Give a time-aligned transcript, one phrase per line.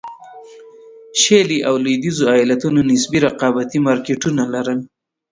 [1.21, 4.79] شلي او لوېدیځو ایالتونو نسبي رقابتي مارکېټونه لرل.